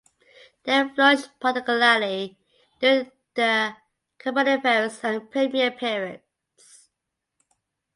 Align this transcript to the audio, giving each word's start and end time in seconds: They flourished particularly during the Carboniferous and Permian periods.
They 0.63 0.89
flourished 0.95 1.39
particularly 1.39 2.35
during 2.79 3.11
the 3.35 3.77
Carboniferous 4.17 5.03
and 5.03 5.29
Permian 5.29 5.73
periods. 5.73 6.89